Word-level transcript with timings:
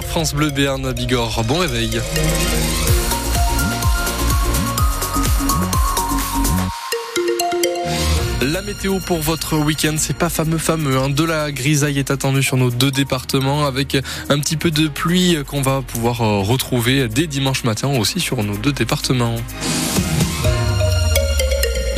France 0.00 0.34
Bleu 0.34 0.50
Béarn 0.50 0.92
Bigorre. 0.92 1.44
Bon 1.44 1.58
réveil. 1.58 2.00
La 8.40 8.62
météo 8.62 8.98
pour 9.00 9.18
votre 9.18 9.58
week-end, 9.58 9.94
c'est 9.98 10.16
pas 10.16 10.30
fameux 10.30 10.56
fameux. 10.58 10.96
Hein. 10.96 11.10
De 11.10 11.24
la 11.24 11.52
grisaille 11.52 11.98
est 11.98 12.10
attendue 12.10 12.42
sur 12.42 12.56
nos 12.56 12.70
deux 12.70 12.90
départements 12.90 13.66
avec 13.66 13.96
un 14.30 14.38
petit 14.38 14.56
peu 14.56 14.70
de 14.70 14.88
pluie 14.88 15.36
qu'on 15.46 15.60
va 15.60 15.82
pouvoir 15.82 16.22
euh, 16.22 16.40
retrouver 16.40 17.08
dès 17.08 17.26
dimanche 17.26 17.64
matin 17.64 17.88
aussi 17.88 18.18
sur 18.18 18.42
nos 18.42 18.56
deux 18.56 18.72
départements. 18.72 19.36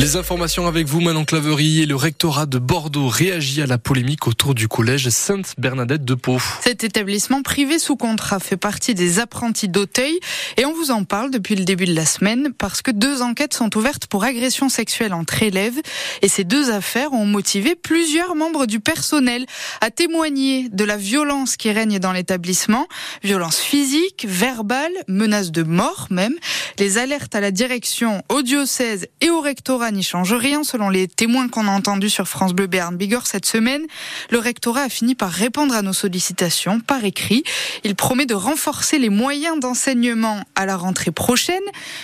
Les 0.05 0.16
informations 0.16 0.66
avec 0.66 0.86
vous, 0.86 1.00
Manon 1.00 1.25
Claverie 1.25 1.80
et 1.80 1.87
le 1.87 1.96
rectorat 1.96 2.45
de 2.45 2.59
Bordeaux 2.59 3.09
réagit 3.09 3.62
à 3.62 3.66
la 3.66 3.79
polémique 3.79 4.27
autour 4.27 4.55
du 4.55 4.69
collège 4.69 5.09
Sainte-Bernadette 5.09 6.05
de 6.05 6.12
Pau. 6.12 6.37
Cet 6.61 6.84
établissement 6.84 7.41
privé 7.41 7.79
sous 7.79 7.96
contrat 7.96 8.38
fait 8.38 8.59
partie 8.59 8.93
des 8.93 9.19
apprentis 9.19 9.66
d'Auteuil 9.66 10.20
et 10.59 10.66
on 10.66 10.74
vous 10.74 10.91
en 10.91 11.05
parle 11.05 11.30
depuis 11.30 11.55
le 11.55 11.65
début 11.65 11.87
de 11.87 11.95
la 11.95 12.05
semaine 12.05 12.52
parce 12.52 12.82
que 12.82 12.91
deux 12.91 13.23
enquêtes 13.23 13.55
sont 13.55 13.74
ouvertes 13.79 14.06
pour 14.06 14.24
agression 14.24 14.69
sexuelle 14.69 15.15
entre 15.15 15.43
élèves 15.43 15.80
et 16.21 16.29
ces 16.29 16.45
deux 16.45 16.71
affaires 16.71 17.15
ont 17.15 17.24
motivé 17.24 17.74
plusieurs 17.74 18.34
membres 18.34 18.66
du 18.66 18.80
personnel 18.80 19.46
à 19.80 19.91
témoigner 19.91 20.68
de 20.68 20.84
la 20.84 20.98
violence 20.98 21.57
qui 21.57 21.73
règne 21.73 21.98
dans 21.98 22.12
l'établissement, 22.12 22.88
violence 23.23 23.59
physique, 23.59 24.27
verbale, 24.29 24.93
menace 25.09 25.51
de 25.51 25.62
mort 25.62 26.09
même. 26.10 26.34
Les 26.79 26.98
alertes 26.98 27.34
à 27.34 27.41
la 27.41 27.52
direction, 27.52 28.23
au 28.29 28.43
diocèse 28.43 29.07
et 29.23 29.30
au 29.30 29.41
rectorat 29.41 29.94
n'y 29.95 30.03
change 30.03 30.34
rien 30.34 30.62
selon 30.65 30.91
les 30.91 31.09
témoins 31.09 31.48
qu'on 31.48 31.66
a 31.66 31.71
entendus 31.71 32.11
sur 32.11 32.29
France 32.29 32.52
Bleu 32.52 32.66
Béarn 32.66 32.97
Bigorre 32.97 33.27
cette 33.27 33.47
semaine. 33.47 33.83
Le 34.30 34.39
rectorat 34.39 34.83
a 34.83 34.89
fini 34.89 35.15
par 35.15 35.30
répondre 35.30 35.75
à 35.75 35.80
nos 35.80 35.93
sollicitations 35.93 36.80
par 36.80 37.05
écrit. 37.05 37.45
Il 37.85 37.95
promet 37.95 38.27
de 38.27 38.35
renforcer 38.35 38.99
les 38.99 39.09
moyens 39.09 39.59
d'enseignement 39.59 40.45
à 40.55 40.66
la 40.66 40.77
rentrée 40.77 41.12
prochaine, 41.12 41.62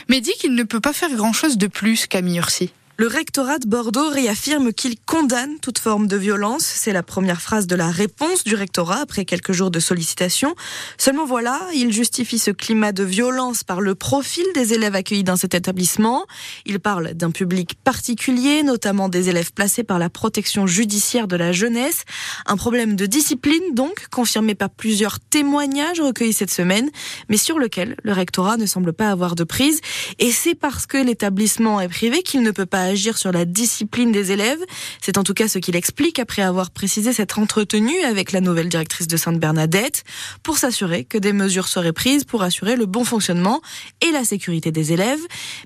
mais 0.08 0.20
dit 0.20 0.32
qu'il 0.40 0.54
ne 0.54 0.62
peut 0.62 0.80
pas 0.80 0.92
faire 0.92 1.10
grand-chose 1.10 1.58
de 1.58 1.66
plus, 1.66 2.06
Camille 2.06 2.38
Ursi. 2.38 2.70
Le 3.00 3.06
rectorat 3.06 3.58
de 3.58 3.66
Bordeaux 3.66 4.10
réaffirme 4.10 4.74
qu'il 4.74 5.00
condamne 5.00 5.58
toute 5.62 5.78
forme 5.78 6.06
de 6.06 6.18
violence. 6.18 6.64
C'est 6.64 6.92
la 6.92 7.02
première 7.02 7.40
phrase 7.40 7.66
de 7.66 7.74
la 7.74 7.90
réponse 7.90 8.44
du 8.44 8.54
rectorat 8.54 8.98
après 8.98 9.24
quelques 9.24 9.52
jours 9.52 9.70
de 9.70 9.80
sollicitations. 9.80 10.54
Seulement 10.98 11.24
voilà, 11.24 11.58
il 11.74 11.94
justifie 11.94 12.38
ce 12.38 12.50
climat 12.50 12.92
de 12.92 13.02
violence 13.02 13.64
par 13.64 13.80
le 13.80 13.94
profil 13.94 14.44
des 14.54 14.74
élèves 14.74 14.94
accueillis 14.94 15.24
dans 15.24 15.38
cet 15.38 15.54
établissement. 15.54 16.26
Il 16.66 16.78
parle 16.78 17.14
d'un 17.14 17.30
public 17.30 17.74
particulier, 17.82 18.62
notamment 18.62 19.08
des 19.08 19.30
élèves 19.30 19.54
placés 19.54 19.82
par 19.82 19.98
la 19.98 20.10
protection 20.10 20.66
judiciaire 20.66 21.26
de 21.26 21.36
la 21.36 21.52
jeunesse. 21.52 22.04
Un 22.44 22.58
problème 22.58 22.96
de 22.96 23.06
discipline 23.06 23.72
donc, 23.72 24.08
confirmé 24.10 24.54
par 24.54 24.68
plusieurs 24.68 25.20
témoignages 25.20 26.02
recueillis 26.02 26.34
cette 26.34 26.50
semaine, 26.50 26.90
mais 27.30 27.38
sur 27.38 27.58
lequel 27.58 27.96
le 28.02 28.12
rectorat 28.12 28.58
ne 28.58 28.66
semble 28.66 28.92
pas 28.92 29.08
avoir 29.08 29.36
de 29.36 29.44
prise. 29.44 29.80
Et 30.18 30.32
c'est 30.32 30.54
parce 30.54 30.84
que 30.84 30.98
l'établissement 30.98 31.80
est 31.80 31.88
privé 31.88 32.22
qu'il 32.22 32.42
ne 32.42 32.50
peut 32.50 32.66
pas 32.66 32.89
agir 32.90 33.18
sur 33.18 33.32
la 33.32 33.44
discipline 33.44 34.12
des 34.12 34.32
élèves. 34.32 34.60
C'est 35.00 35.16
en 35.16 35.24
tout 35.24 35.34
cas 35.34 35.48
ce 35.48 35.58
qu'il 35.58 35.76
explique 35.76 36.18
après 36.18 36.42
avoir 36.42 36.70
précisé 36.70 37.12
s'être 37.12 37.38
entretenu 37.38 37.98
avec 38.02 38.32
la 38.32 38.40
nouvelle 38.40 38.68
directrice 38.68 39.06
de 39.06 39.16
Sainte-Bernadette 39.16 40.04
pour 40.42 40.58
s'assurer 40.58 41.04
que 41.04 41.18
des 41.18 41.32
mesures 41.32 41.68
seraient 41.68 41.92
prises 41.92 42.24
pour 42.24 42.42
assurer 42.42 42.76
le 42.76 42.86
bon 42.86 43.04
fonctionnement 43.04 43.60
et 44.00 44.10
la 44.10 44.24
sécurité 44.24 44.72
des 44.72 44.92
élèves. 44.92 45.20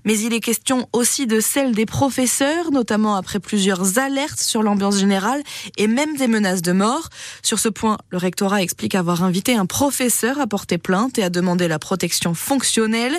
Mais 0.05 0.19
il 0.19 0.33
est 0.33 0.41
question 0.41 0.89
aussi 0.93 1.27
de 1.27 1.41
celle 1.41 1.73
des 1.73 1.87
professeurs, 1.87 2.71
notamment 2.71 3.17
après 3.17 3.41
plusieurs 3.41 3.99
alertes 3.99 4.41
sur 4.41 4.63
l'ambiance 4.63 4.99
générale 4.99 5.43
et 5.77 5.87
même 5.87 6.17
des 6.17 6.29
menaces 6.29 6.63
de 6.63 6.73
mort. 6.73 7.09
Sur 7.43 7.59
ce 7.59 7.69
point, 7.69 7.99
le 8.11 8.19
rectorat 8.19 8.63
explique 8.63 8.95
avoir 8.95 9.23
invité 9.23 9.57
un 9.57 9.67
professeur 9.67 10.41
à 10.41 10.47
porter 10.47 10.79
plainte 10.79 11.19
et 11.19 11.23
à 11.23 11.31
demander 11.31 11.69
la 11.69 11.79
protection 11.79 12.35
fonctionnelle, 12.35 13.19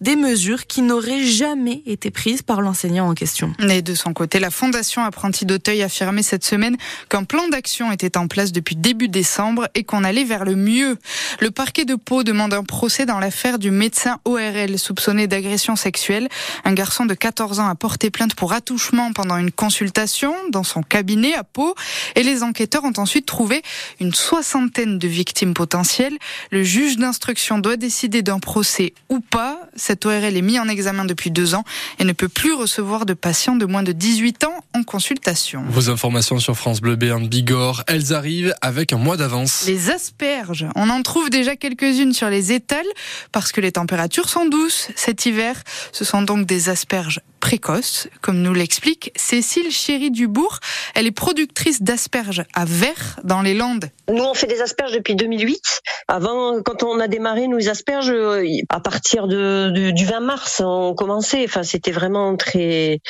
des 0.00 0.16
mesures 0.16 0.66
qui 0.66 0.82
n'auraient 0.82 1.24
jamais 1.24 1.82
été 1.86 2.10
prises 2.10 2.42
par 2.42 2.60
l'enseignant 2.60 3.08
en 3.08 3.14
question. 3.14 3.45
Et 3.68 3.82
de 3.82 3.94
son 3.94 4.12
côté, 4.12 4.38
la 4.38 4.50
Fondation 4.50 5.04
Apprentis 5.04 5.46
d'Auteuil 5.46 5.82
a 5.82 5.86
affirmé 5.86 6.22
cette 6.22 6.44
semaine 6.44 6.76
qu'un 7.08 7.24
plan 7.24 7.48
d'action 7.48 7.92
était 7.92 8.16
en 8.16 8.28
place 8.28 8.52
depuis 8.52 8.76
début 8.76 9.08
décembre 9.08 9.68
et 9.74 9.84
qu'on 9.84 10.04
allait 10.04 10.24
vers 10.24 10.44
le 10.44 10.56
mieux. 10.56 10.98
Le 11.40 11.50
parquet 11.50 11.84
de 11.84 11.94
Pau 11.94 12.22
demande 12.22 12.54
un 12.54 12.64
procès 12.64 13.06
dans 13.06 13.18
l'affaire 13.18 13.58
du 13.58 13.70
médecin 13.70 14.18
ORL 14.24 14.78
soupçonné 14.78 15.26
d'agression 15.26 15.76
sexuelle. 15.76 16.28
Un 16.64 16.72
garçon 16.72 17.06
de 17.06 17.14
14 17.14 17.60
ans 17.60 17.68
a 17.68 17.74
porté 17.74 18.10
plainte 18.10 18.34
pour 18.34 18.52
attouchement 18.52 19.12
pendant 19.12 19.36
une 19.36 19.50
consultation 19.50 20.34
dans 20.50 20.64
son 20.64 20.82
cabinet 20.82 21.34
à 21.34 21.44
Pau 21.44 21.74
et 22.14 22.22
les 22.22 22.42
enquêteurs 22.42 22.84
ont 22.84 22.92
ensuite 22.96 23.26
trouvé 23.26 23.62
une 24.00 24.14
soixantaine 24.14 24.98
de 24.98 25.08
victimes 25.08 25.54
potentielles. 25.54 26.16
Le 26.50 26.62
juge 26.62 26.96
d'instruction 26.96 27.58
doit 27.58 27.76
décider 27.76 28.22
d'un 28.22 28.38
procès 28.38 28.94
ou 29.08 29.20
pas. 29.20 29.60
Cet 29.74 30.06
ORL 30.06 30.36
est 30.36 30.42
mis 30.42 30.58
en 30.58 30.68
examen 30.68 31.04
depuis 31.04 31.30
deux 31.30 31.54
ans 31.54 31.64
et 31.98 32.04
ne 32.04 32.12
peut 32.12 32.28
plus 32.28 32.52
recevoir 32.52 33.06
de 33.06 33.14
patients 33.26 33.56
de 33.56 33.66
moins 33.66 33.82
de 33.82 33.90
18 33.90 34.44
ans 34.44 34.54
en 34.72 34.84
consultation. 34.84 35.64
Vos 35.68 35.90
informations 35.90 36.38
sur 36.38 36.56
France 36.56 36.80
Bleu 36.80 36.94
Béarn 36.94 37.26
Bigorre, 37.26 37.82
elles 37.88 38.14
arrivent 38.14 38.54
avec 38.60 38.92
un 38.92 38.98
mois 38.98 39.16
d'avance. 39.16 39.64
Les 39.66 39.90
asperges, 39.90 40.64
on 40.76 40.88
en 40.90 41.02
trouve 41.02 41.28
déjà 41.28 41.56
quelques-unes 41.56 42.12
sur 42.12 42.30
les 42.30 42.52
étals 42.52 42.86
parce 43.32 43.50
que 43.50 43.60
les 43.60 43.72
températures 43.72 44.28
sont 44.28 44.46
douces 44.46 44.90
cet 44.94 45.26
hiver. 45.26 45.60
Ce 45.90 46.04
sont 46.04 46.22
donc 46.22 46.46
des 46.46 46.68
asperges 46.68 47.20
précoce, 47.40 48.08
comme 48.22 48.42
nous 48.42 48.54
l'explique 48.54 49.12
Cécile 49.16 49.70
Chéry 49.70 50.10
Dubourg. 50.10 50.58
Elle 50.94 51.06
est 51.06 51.12
productrice 51.12 51.82
d'asperges 51.82 52.44
à 52.54 52.64
verre 52.64 53.20
dans 53.24 53.42
les 53.42 53.54
Landes. 53.54 53.90
Nous, 54.08 54.22
on 54.22 54.34
fait 54.34 54.46
des 54.46 54.62
asperges 54.62 54.92
depuis 54.92 55.14
2008. 55.14 55.60
Avant, 56.08 56.62
quand 56.62 56.82
on 56.82 57.00
a 57.00 57.08
démarré 57.08 57.48
nos 57.48 57.68
asperges, 57.68 58.10
euh, 58.10 58.44
à 58.68 58.80
partir 58.80 59.26
du 59.28 60.04
20 60.04 60.20
mars, 60.20 60.62
on 60.64 60.94
commençait. 60.94 61.44
Enfin, 61.44 61.62
c'était 61.62 61.92
vraiment 61.92 62.36
très 62.36 63.00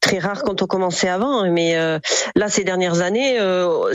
très 0.00 0.18
rare 0.18 0.42
quand 0.42 0.62
on 0.62 0.66
commençait 0.66 1.08
avant, 1.08 1.50
mais 1.50 1.76
euh, 1.76 1.98
là 2.34 2.48
ces 2.48 2.64
dernières 2.64 3.00
années, 3.00 3.38
euh, 3.40 3.92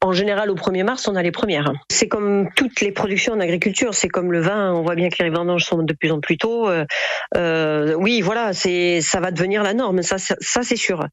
en 0.00 0.12
général, 0.12 0.50
au 0.50 0.54
1er 0.54 0.84
mars, 0.84 1.08
on 1.08 1.16
a 1.16 1.22
les 1.22 1.30
premières. 1.30 1.72
C'est 1.90 2.08
comme 2.08 2.50
toutes 2.56 2.80
les 2.82 2.92
productions 2.92 3.32
en 3.32 3.40
agriculture, 3.40 3.94
c'est 3.94 4.08
comme 4.08 4.32
le 4.32 4.40
vin, 4.40 4.72
on 4.74 4.82
voit 4.82 4.96
bien 4.96 5.08
que 5.08 5.22
les 5.22 5.30
vendanges 5.30 5.64
sont 5.64 5.78
de 5.78 5.94
plus 5.94 6.10
en 6.10 6.20
plus 6.20 6.36
tôt. 6.36 6.68
Euh, 6.68 7.94
oui, 7.94 8.20
voilà, 8.20 8.52
ça 8.52 9.20
va 9.20 9.30
devenir 9.30 9.62
la 9.62 9.72
norme, 9.72 10.02
ça, 10.02 10.18
ça, 10.18 10.34
ça 10.40 10.62
c'est 10.62 10.76
sûr. 10.76 11.06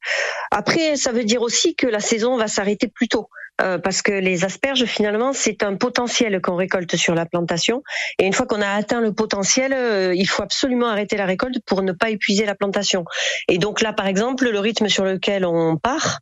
Après, 0.52 0.98
ça 0.98 1.14
veut 1.14 1.24
dire 1.24 1.42
aussi 1.42 1.76
que 1.76 1.88
la 1.88 2.02
saison 2.02 2.36
va 2.36 2.48
s'arrêter 2.48 2.88
plus 2.88 3.08
tôt. 3.08 3.30
Euh, 3.62 3.78
parce 3.78 4.02
que 4.02 4.12
les 4.12 4.44
asperges, 4.44 4.86
finalement, 4.86 5.34
c'est 5.34 5.64
un 5.64 5.76
potentiel 5.76 6.42
qu'on 6.42 6.56
récolte 6.56 6.96
sur 6.96 7.16
la 7.16 7.26
plantation. 7.26 7.84
Et 8.18 8.26
une 8.26 8.34
fois 8.34 8.46
qu'on 8.46 8.62
a 8.62 8.70
atteint 8.70 9.02
le 9.02 9.14
potentiel, 9.14 9.74
euh, 9.74 10.14
il 10.16 10.28
faut 10.28 10.44
absolument 10.44 10.88
arrêter 10.88 11.18
la 11.18 11.26
récolte 11.26 11.58
pour 11.66 11.82
ne 11.82 11.92
pas 11.92 12.10
épuiser 12.10 12.46
la 12.46 12.56
plantation. 12.56 13.06
Et 13.48 13.58
donc 13.58 13.82
là, 13.82 13.94
par 13.94 14.08
exemple, 14.08 14.50
le 14.50 14.60
rythme 14.60 14.88
sur 14.88 15.04
lequel 15.04 15.46
on 15.46 15.78
part, 15.78 16.20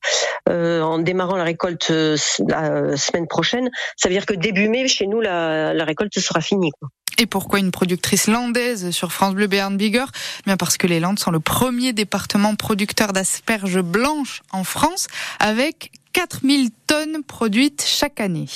euh, 0.50 0.82
en 0.82 1.00
démarrant 1.00 1.38
la 1.38 1.44
récolte 1.44 1.90
la 1.90 2.98
semaine 2.98 3.28
prochaine, 3.28 3.70
ça 3.96 4.10
veut 4.10 4.16
dire 4.16 4.26
que 4.26 4.34
début 4.34 4.68
mai, 4.70 4.88
chez 4.88 5.08
nous, 5.08 5.22
la, 5.22 5.74
récolte 5.84 6.20
sera 6.20 6.42
finie. 6.42 6.72
Et 7.18 7.26
pourquoi 7.26 7.60
une 7.60 7.72
productrice 7.72 8.28
landaise 8.28 8.92
sur 8.92 9.12
France 9.12 9.34
Bleu 9.34 9.48
Béarn 9.48 9.76
Bigorre? 9.76 10.12
Bien 10.46 10.56
parce 10.56 10.78
que 10.78 10.88
les 10.88 11.02
Landes 11.02 11.20
sont 11.20 11.32
le 11.32 11.42
premier 11.42 11.92
département 11.92 12.56
producteur 12.56 13.12
d'asperges 13.12 13.82
blanches 13.82 14.42
en 14.52 14.64
France, 14.64 15.08
avec 15.40 15.92
4000 16.14 16.72
tonnes 16.88 17.24
produites 17.24 17.84
chaque 17.86 18.20
année. 18.20 18.48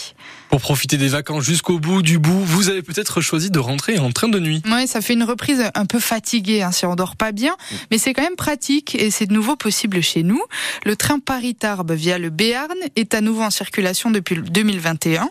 Pour 0.54 0.62
profiter 0.62 0.98
des 0.98 1.08
vacances 1.08 1.46
jusqu'au 1.46 1.80
bout 1.80 2.04
du 2.04 2.20
bout, 2.20 2.40
vous 2.46 2.70
avez 2.70 2.84
peut-être 2.84 3.22
choisi 3.22 3.50
de 3.50 3.58
rentrer 3.58 3.98
en 3.98 4.12
train 4.12 4.28
de 4.28 4.40
nuit. 4.40 4.62
Oui, 4.68 4.86
ça 4.86 5.02
fait 5.02 5.14
une 5.14 5.24
reprise 5.24 5.64
un 5.74 5.88
peu 5.88 6.00
fatiguée 6.00 6.62
hein, 6.62 6.72
si 6.72 6.86
on 6.86 6.94
dort 6.94 7.16
pas 7.16 7.32
bien, 7.32 7.56
mais 7.90 7.98
c'est 7.98 8.14
quand 8.14 8.22
même 8.22 8.36
pratique 8.36 8.94
et 8.94 9.10
c'est 9.10 9.26
de 9.26 9.34
nouveau 9.34 9.56
possible 9.56 10.00
chez 10.02 10.22
nous. 10.22 10.40
Le 10.86 10.96
train 10.96 11.18
Paris-Tarbes 11.18 11.94
via 11.94 12.20
le 12.20 12.30
Béarn 12.30 12.76
est 12.96 13.16
à 13.16 13.22
nouveau 13.22 13.42
en 13.42 13.50
circulation 13.50 14.12
depuis 14.12 14.36
2021 14.36 15.28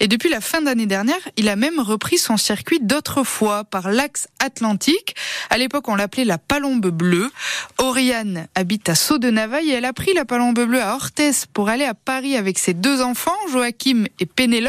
et 0.00 0.08
depuis 0.08 0.28
la 0.28 0.42
fin 0.42 0.60
d'année 0.60 0.84
dernière, 0.84 1.16
il 1.38 1.48
a 1.48 1.56
même 1.56 1.80
repris 1.80 2.18
son 2.18 2.36
circuit 2.36 2.78
d'autrefois 2.82 3.64
par 3.64 3.90
l'axe 3.90 4.28
atlantique. 4.40 5.16
À 5.48 5.56
l'époque, 5.56 5.88
on 5.88 5.94
l'appelait 5.94 6.26
la 6.26 6.36
Palombe 6.36 6.88
bleue. 6.90 7.30
Oriane 7.78 8.46
habite 8.54 8.90
à 8.90 8.94
Sceaux 8.94 9.16
de 9.16 9.30
Navaille 9.30 9.70
et 9.70 9.76
elle 9.76 9.86
a 9.86 9.94
pris 9.94 10.12
la 10.12 10.26
Palombe 10.26 10.60
bleue 10.66 10.82
à 10.82 10.96
Orthez 10.96 11.30
pour 11.54 11.70
aller 11.70 11.86
à 11.86 11.94
Paris 11.94 12.36
avec 12.36 12.58
ses 12.58 12.74
deux 12.74 13.00
enfants, 13.00 13.32
Joachim 13.50 14.04
et 14.20 14.26
Pénélope. 14.26 14.65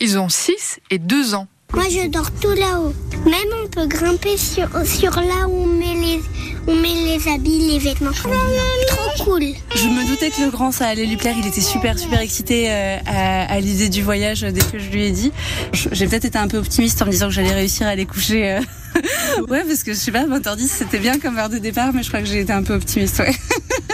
Ils 0.00 0.18
ont 0.18 0.28
6 0.28 0.80
et 0.90 0.98
2 0.98 1.34
ans. 1.34 1.46
Moi, 1.74 1.84
je 1.90 2.08
dors 2.08 2.30
tout 2.40 2.54
là-haut. 2.54 2.94
Même 3.26 3.48
on 3.62 3.68
peut 3.68 3.86
grimper 3.86 4.38
sur, 4.38 4.68
sur 4.86 5.10
là 5.20 5.46
où 5.48 5.64
on 5.64 5.66
met 5.66 5.94
les, 5.94 6.20
on 6.66 6.74
met 6.74 6.94
les 6.94 7.28
habits, 7.28 7.68
les 7.68 7.78
vêtements. 7.78 8.10
Trop 8.12 9.24
cool. 9.24 9.42
Je 9.74 9.84
me 9.88 10.08
doutais 10.08 10.30
que 10.30 10.40
le 10.40 10.50
grand, 10.50 10.72
ça 10.72 10.86
allait 10.86 11.04
lui 11.04 11.16
plaire. 11.16 11.34
Il 11.38 11.46
était 11.46 11.60
super, 11.60 11.98
super 11.98 12.20
excité 12.20 12.70
euh, 12.70 12.96
à, 13.06 13.52
à 13.52 13.60
l'idée 13.60 13.90
du 13.90 14.02
voyage 14.02 14.40
dès 14.40 14.62
que 14.62 14.78
je 14.78 14.88
lui 14.88 15.04
ai 15.04 15.10
dit. 15.10 15.30
J'ai 15.92 16.06
peut-être 16.06 16.24
été 16.24 16.38
un 16.38 16.48
peu 16.48 16.56
optimiste 16.56 17.02
en 17.02 17.06
me 17.06 17.10
disant 17.10 17.26
que 17.26 17.34
j'allais 17.34 17.54
réussir 17.54 17.86
à 17.86 17.90
aller 17.90 18.06
coucher. 18.06 18.50
Euh. 18.50 18.60
ouais, 19.48 19.62
parce 19.64 19.82
que 19.82 19.92
je 19.92 19.98
sais 19.98 20.10
pas, 20.12 20.24
20h10, 20.24 20.66
c'était 20.68 20.98
bien 20.98 21.18
comme 21.18 21.36
heure 21.36 21.50
de 21.50 21.58
départ, 21.58 21.92
mais 21.92 22.02
je 22.02 22.08
crois 22.08 22.20
que 22.20 22.26
j'ai 22.26 22.40
été 22.40 22.52
un 22.52 22.62
peu 22.62 22.74
optimiste, 22.74 23.18
ouais. 23.18 23.34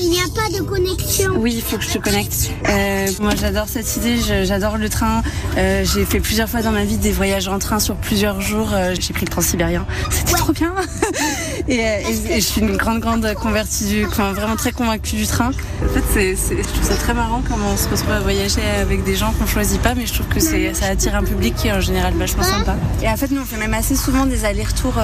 Il 0.00 0.10
n'y 0.10 0.20
a 0.20 0.28
pas 0.34 0.56
de 0.56 0.62
connexion. 0.62 1.32
Oui, 1.36 1.54
il 1.56 1.62
faut 1.62 1.76
que 1.76 1.84
je 1.84 1.90
te 1.90 1.98
connecte. 1.98 2.50
Euh, 2.68 3.06
moi, 3.20 3.32
j'adore 3.34 3.66
cette 3.68 3.96
idée. 3.96 4.16
J'adore 4.44 4.76
le 4.76 4.88
train. 4.88 5.22
Euh, 5.56 5.84
j'ai 5.84 6.04
fait 6.04 6.20
plusieurs 6.20 6.48
fois 6.48 6.62
dans 6.62 6.72
ma 6.72 6.84
vie 6.84 6.96
des 6.96 7.12
voyages 7.12 7.48
en 7.48 7.58
train 7.58 7.78
sur 7.78 7.96
plusieurs 7.96 8.40
jours. 8.40 8.70
Euh, 8.72 8.94
j'ai 8.98 9.12
pris 9.12 9.26
le 9.26 9.30
transsibérien. 9.30 9.86
C'était 10.10 10.34
trop 10.34 10.52
bien. 10.52 10.74
et, 11.68 11.80
et, 11.80 12.34
je 12.36 12.46
suis 12.46 12.60
une 12.60 12.76
grande, 12.76 13.00
grande 13.00 13.34
convertie 13.34 13.86
du, 13.86 14.06
enfin, 14.06 14.32
vraiment 14.32 14.56
très 14.56 14.72
convaincue 14.72 15.16
du 15.16 15.26
train. 15.26 15.50
En 15.82 15.88
fait, 15.88 16.36
je 16.36 16.62
trouve 16.62 16.84
ça 16.84 16.94
très 16.94 17.14
marrant 17.14 17.42
comment 17.48 17.70
on 17.72 17.76
se 17.76 17.88
retrouve 17.88 18.12
à 18.12 18.20
voyager 18.20 18.62
avec 18.80 19.04
des 19.04 19.16
gens 19.16 19.32
qu'on 19.32 19.46
choisit 19.46 19.80
pas, 19.80 19.94
mais 19.94 20.06
je 20.06 20.14
trouve 20.14 20.28
que 20.28 20.40
ça 20.40 20.86
attire 20.86 21.16
un 21.16 21.24
public 21.24 21.54
qui 21.56 21.68
est 21.68 21.72
en 21.72 21.80
général 21.80 22.14
vachement 22.14 22.42
sympa. 22.42 22.76
Et 23.02 23.08
en 23.08 23.16
fait, 23.16 23.30
nous, 23.30 23.40
on 23.40 23.44
fait 23.44 23.56
même 23.56 23.74
assez 23.74 23.96
souvent 23.96 24.26
des 24.26 24.44
allers-retours, 24.44 25.00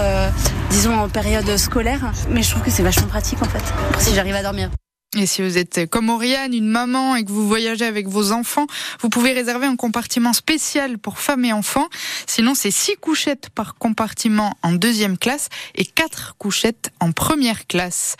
disons, 0.70 0.98
en 0.98 1.08
période 1.08 1.56
scolaire. 1.56 2.12
Mais 2.30 2.42
je 2.42 2.50
trouve 2.50 2.62
que 2.62 2.70
c'est 2.70 2.82
vachement 2.82 3.06
pratique, 3.06 3.42
en 3.42 3.46
fait, 3.46 3.62
si 3.98 4.14
j'arrive 4.14 4.34
à 4.34 4.42
dormir. 4.42 4.51
dormir. 4.52 4.81
Et 5.14 5.26
si 5.26 5.42
vous 5.42 5.58
êtes 5.58 5.90
comme 5.90 6.08
Oriane, 6.08 6.54
une 6.54 6.68
maman, 6.68 7.16
et 7.16 7.24
que 7.24 7.30
vous 7.30 7.46
voyagez 7.46 7.84
avec 7.84 8.08
vos 8.08 8.32
enfants, 8.32 8.66
vous 9.02 9.10
pouvez 9.10 9.32
réserver 9.32 9.66
un 9.66 9.76
compartiment 9.76 10.32
spécial 10.32 10.96
pour 10.96 11.18
femmes 11.18 11.44
et 11.44 11.52
enfants. 11.52 11.86
Sinon, 12.26 12.54
c'est 12.54 12.70
six 12.70 12.96
couchettes 12.96 13.50
par 13.50 13.74
compartiment 13.74 14.56
en 14.62 14.72
deuxième 14.72 15.18
classe 15.18 15.50
et 15.74 15.84
quatre 15.84 16.34
couchettes 16.38 16.92
en 16.98 17.12
première 17.12 17.66
classe. 17.66 18.16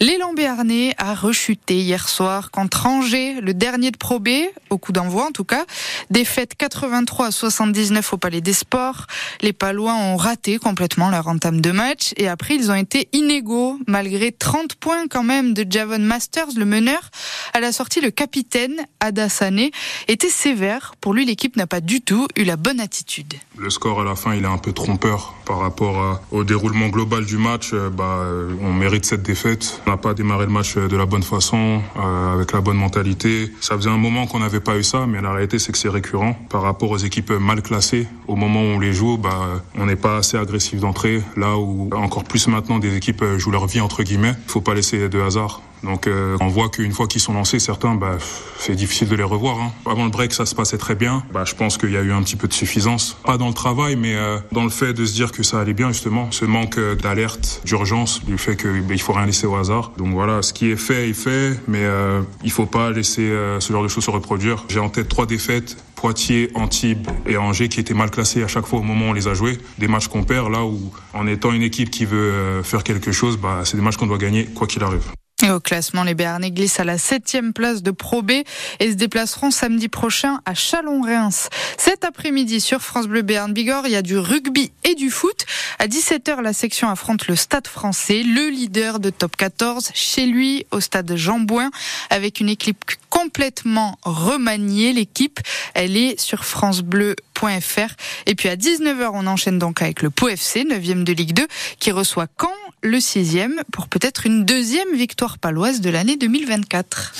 L'élan 0.00 0.34
béarnais 0.34 0.96
a 0.98 1.14
rechuté 1.14 1.76
hier 1.76 2.08
soir 2.08 2.50
contre 2.50 2.86
Angers, 2.86 3.40
le 3.40 3.54
dernier 3.54 3.92
de 3.92 3.96
Pro 3.96 4.18
B, 4.18 4.30
au 4.68 4.78
coup 4.78 4.90
d'envoi 4.90 5.26
en 5.26 5.30
tout 5.30 5.44
cas. 5.44 5.64
Défaite 6.10 6.56
83 6.56 7.26
à 7.26 7.30
79 7.30 8.14
au 8.14 8.16
Palais 8.16 8.40
des 8.40 8.52
Sports. 8.52 9.06
Les 9.42 9.52
Palois 9.52 9.94
ont 9.94 10.16
raté 10.16 10.58
complètement 10.58 11.08
leur 11.08 11.28
entame 11.28 11.60
de 11.60 11.70
match 11.70 12.14
et 12.16 12.26
après 12.26 12.56
ils 12.56 12.72
ont 12.72 12.74
été 12.74 13.08
inégaux 13.12 13.78
malgré 13.86 14.32
30 14.32 14.74
points 14.74 15.06
quand 15.06 15.22
même 15.22 15.54
de 15.54 15.64
Javon 15.70 16.00
Master 16.00 16.31
le 16.56 16.64
meneur, 16.64 17.10
à 17.52 17.60
la 17.60 17.72
sortie, 17.72 18.00
le 18.00 18.10
capitaine 18.10 18.86
Adasane 19.00 19.68
était 20.08 20.28
sévère. 20.28 20.94
Pour 21.00 21.14
lui, 21.14 21.24
l'équipe 21.24 21.56
n'a 21.56 21.66
pas 21.66 21.80
du 21.80 22.00
tout 22.00 22.26
eu 22.36 22.44
la 22.44 22.56
bonne 22.56 22.80
attitude. 22.80 23.34
Le 23.58 23.70
score 23.70 24.00
à 24.00 24.04
la 24.04 24.16
fin, 24.16 24.34
il 24.34 24.44
est 24.44 24.48
un 24.48 24.58
peu 24.58 24.72
trompeur 24.72 25.34
par 25.44 25.58
rapport 25.58 26.20
au 26.30 26.42
déroulement 26.44 26.88
global 26.88 27.26
du 27.26 27.36
match. 27.36 27.70
Euh, 27.74 27.90
bah, 27.90 28.20
euh, 28.20 28.54
on 28.62 28.72
mérite 28.72 29.04
cette 29.04 29.22
défaite. 29.22 29.80
On 29.86 29.90
n'a 29.90 29.96
pas 29.96 30.14
démarré 30.14 30.46
le 30.46 30.52
match 30.52 30.76
de 30.76 30.96
la 30.96 31.06
bonne 31.06 31.22
façon, 31.22 31.82
euh, 31.96 32.34
avec 32.34 32.52
la 32.52 32.60
bonne 32.60 32.78
mentalité. 32.78 33.52
Ça 33.60 33.76
faisait 33.76 33.90
un 33.90 33.98
moment 33.98 34.26
qu'on 34.26 34.40
n'avait 34.40 34.60
pas 34.60 34.78
eu 34.78 34.82
ça, 34.82 35.06
mais 35.06 35.20
la 35.20 35.32
réalité, 35.32 35.58
c'est 35.58 35.72
que 35.72 35.78
c'est 35.78 35.88
récurrent. 35.88 36.34
Par 36.48 36.62
rapport 36.62 36.90
aux 36.90 36.98
équipes 36.98 37.32
mal 37.32 37.62
classées, 37.62 38.08
au 38.26 38.36
moment 38.36 38.62
où 38.62 38.76
on 38.76 38.78
les 38.78 38.92
joue, 38.92 39.18
bah, 39.18 39.62
on 39.76 39.86
n'est 39.86 39.96
pas 39.96 40.18
assez 40.18 40.36
agressif 40.38 40.80
d'entrée. 40.80 41.22
Là 41.36 41.56
où, 41.56 41.90
encore 41.92 42.24
plus 42.24 42.48
maintenant, 42.48 42.78
des 42.78 42.96
équipes 42.96 43.24
jouent 43.36 43.50
leur 43.50 43.66
vie, 43.66 43.80
entre 43.80 44.02
guillemets. 44.02 44.34
Il 44.46 44.50
faut 44.50 44.60
pas 44.60 44.74
laisser 44.74 45.08
de 45.08 45.20
hasard. 45.20 45.60
Donc 45.82 46.06
euh, 46.06 46.36
on 46.40 46.48
voit 46.48 46.68
qu'une 46.68 46.92
fois 46.92 47.06
qu'ils 47.06 47.20
sont 47.20 47.34
lancés, 47.34 47.58
certains, 47.58 47.94
bah, 47.94 48.16
c'est 48.58 48.74
difficile 48.74 49.08
de 49.08 49.16
les 49.16 49.22
revoir. 49.22 49.60
Hein. 49.60 49.72
Avant 49.86 50.04
le 50.04 50.10
break, 50.10 50.32
ça 50.32 50.46
se 50.46 50.54
passait 50.54 50.78
très 50.78 50.94
bien. 50.94 51.24
Bah, 51.32 51.44
je 51.44 51.54
pense 51.54 51.78
qu'il 51.78 51.90
y 51.90 51.96
a 51.96 52.02
eu 52.02 52.12
un 52.12 52.22
petit 52.22 52.36
peu 52.36 52.48
de 52.48 52.52
suffisance, 52.52 53.16
pas 53.24 53.38
dans 53.38 53.48
le 53.48 53.54
travail, 53.54 53.96
mais 53.96 54.14
euh, 54.14 54.38
dans 54.52 54.64
le 54.64 54.70
fait 54.70 54.92
de 54.92 55.04
se 55.04 55.12
dire 55.12 55.32
que 55.32 55.42
ça 55.42 55.60
allait 55.60 55.74
bien 55.74 55.88
justement. 55.88 56.30
Ce 56.30 56.44
manque 56.44 56.78
euh, 56.78 56.94
d'alerte, 56.94 57.62
d'urgence, 57.64 58.24
du 58.24 58.38
fait 58.38 58.56
qu'il 58.56 58.82
bah, 58.82 58.94
faut 58.98 59.12
rien 59.12 59.26
laisser 59.26 59.46
au 59.46 59.56
hasard. 59.56 59.92
Donc 59.98 60.12
voilà, 60.12 60.42
ce 60.42 60.52
qui 60.52 60.70
est 60.70 60.76
fait 60.76 61.08
est 61.08 61.14
fait, 61.14 61.58
mais 61.66 61.82
euh, 61.82 62.22
il 62.44 62.52
faut 62.52 62.66
pas 62.66 62.90
laisser 62.90 63.32
ce 63.58 63.72
genre 63.72 63.82
de 63.82 63.88
choses 63.88 64.04
se 64.04 64.10
reproduire. 64.10 64.64
J'ai 64.68 64.80
en 64.80 64.88
tête 64.88 65.08
trois 65.08 65.26
défaites 65.26 65.76
Poitiers, 65.94 66.50
Antibes 66.54 67.06
et 67.26 67.36
Angers 67.36 67.68
qui 67.68 67.78
étaient 67.78 67.94
mal 67.94 68.10
classés 68.10 68.42
à 68.42 68.48
chaque 68.48 68.66
fois 68.66 68.80
au 68.80 68.82
moment 68.82 69.06
où 69.06 69.10
on 69.10 69.12
les 69.12 69.28
a 69.28 69.34
joués. 69.34 69.58
Des 69.78 69.86
matchs 69.86 70.08
qu'on 70.08 70.24
perd 70.24 70.50
là 70.50 70.64
où, 70.64 70.92
en 71.14 71.26
étant 71.26 71.52
une 71.52 71.62
équipe 71.62 71.90
qui 71.90 72.04
veut 72.04 72.62
faire 72.64 72.82
quelque 72.82 73.12
chose, 73.12 73.36
bah, 73.36 73.60
c'est 73.64 73.76
des 73.76 73.82
matchs 73.82 73.96
qu'on 73.96 74.08
doit 74.08 74.18
gagner 74.18 74.46
quoi 74.46 74.66
qu'il 74.66 74.82
arrive. 74.82 75.04
Au 75.50 75.58
classement, 75.58 76.04
les 76.04 76.14
Béarnais 76.14 76.52
glissent 76.52 76.78
à 76.78 76.84
la 76.84 76.98
septième 76.98 77.52
place 77.52 77.82
de 77.82 77.90
Pro 77.90 78.22
B 78.22 78.30
et 78.78 78.90
se 78.90 78.94
déplaceront 78.94 79.50
samedi 79.50 79.88
prochain 79.88 80.40
à 80.44 80.54
Chalon-Reims. 80.54 81.48
Cet 81.78 82.04
après-midi 82.04 82.60
sur 82.60 82.80
France 82.80 83.08
Bleu 83.08 83.22
Béarn 83.22 83.52
Bigorre, 83.52 83.86
il 83.86 83.92
y 83.92 83.96
a 83.96 84.02
du 84.02 84.16
rugby 84.16 84.70
et 84.84 84.94
du 84.94 85.10
foot. 85.10 85.44
À 85.80 85.88
17h, 85.88 86.40
la 86.42 86.52
section 86.52 86.88
affronte 86.88 87.26
le 87.26 87.34
Stade 87.34 87.66
français, 87.66 88.22
le 88.22 88.50
leader 88.50 89.00
de 89.00 89.10
top 89.10 89.36
14, 89.36 89.90
chez 89.94 90.26
lui 90.26 90.64
au 90.70 90.78
stade 90.78 91.12
Jean 91.16 91.40
Bouin, 91.40 91.70
avec 92.10 92.38
une 92.38 92.48
équipe 92.48 92.84
complètement 93.10 93.98
remaniée. 94.02 94.92
L'équipe, 94.92 95.40
elle 95.74 95.96
est 95.96 96.20
sur 96.20 96.44
francebleu.fr. 96.44 97.94
Et 98.26 98.34
puis 98.36 98.48
à 98.48 98.54
19h, 98.54 99.10
on 99.12 99.26
enchaîne 99.26 99.58
donc 99.58 99.82
avec 99.82 100.02
le 100.02 100.10
Pau 100.10 100.28
FC, 100.28 100.62
9e 100.62 101.02
de 101.02 101.12
Ligue 101.12 101.32
2, 101.32 101.46
qui 101.80 101.90
reçoit 101.90 102.26
Caen 102.40 102.50
le 102.82 103.00
sixième 103.00 103.62
pour 103.72 103.88
peut-être 103.88 104.26
une 104.26 104.44
deuxième 104.44 104.94
victoire 104.94 105.38
paloise 105.38 105.80
de 105.80 105.90
l'année 105.90 106.16
2024. 106.16 107.12